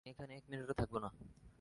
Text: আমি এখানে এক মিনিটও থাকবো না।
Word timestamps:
আমি 0.01 0.11
এখানে 0.11 0.33
এক 0.35 0.45
মিনিটও 0.49 0.75
থাকবো 0.81 0.97
না। 1.03 1.09